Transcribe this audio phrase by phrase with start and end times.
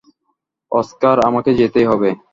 [0.71, 2.09] Oscar, আমাকে যেতেই হবে।